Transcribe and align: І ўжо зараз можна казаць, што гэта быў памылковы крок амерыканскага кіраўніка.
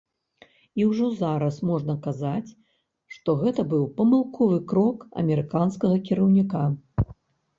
І 0.79 0.85
ўжо 0.91 1.05
зараз 1.17 1.55
можна 1.69 1.95
казаць, 2.05 2.49
што 3.17 3.35
гэта 3.43 3.65
быў 3.73 3.83
памылковы 3.99 4.57
крок 4.71 5.05
амерыканскага 5.25 6.01
кіраўніка. 6.09 6.63